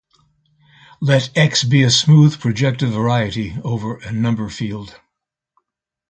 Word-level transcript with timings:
Let 0.99 1.29
"X" 1.37 1.63
be 1.63 1.83
a 1.83 1.91
smooth 1.91 2.39
projective 2.39 2.89
variety 2.89 3.55
over 3.63 3.97
a 3.97 4.11
number 4.11 4.49
field. 4.49 4.99